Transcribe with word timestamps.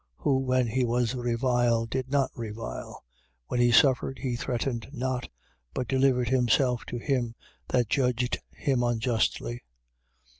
2:23. 0.21 0.23
Who, 0.23 0.37
when 0.39 0.65
he 0.65 0.83
was 0.83 1.13
reviled, 1.13 1.91
did 1.91 2.09
not 2.09 2.31
revile: 2.35 3.03
when 3.49 3.59
he 3.59 3.71
suffered, 3.71 4.17
he 4.17 4.35
threatened 4.35 4.89
not, 4.91 5.29
but 5.75 5.87
delivered 5.87 6.29
himself 6.29 6.83
to 6.85 6.97
him 6.97 7.35
that 7.67 7.87
judged 7.89 8.39
him 8.49 8.81
unjustly. 8.81 9.61